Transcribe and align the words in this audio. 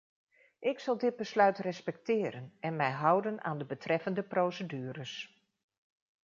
Ik 0.59 0.79
zal 0.79 0.97
dit 0.97 1.15
besluit 1.15 1.57
respecteren 1.57 2.53
en 2.59 2.75
mij 2.75 2.91
houden 2.91 3.43
aan 3.43 3.57
de 3.57 3.65
betreffende 3.65 4.23
procedures. 4.23 5.41